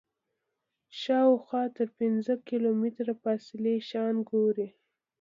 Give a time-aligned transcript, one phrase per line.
[1.01, 4.67] شاوخوا تر پنځه کیلومتره فاصلې شیان ګوري.